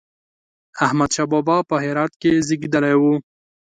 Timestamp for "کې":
2.21-2.31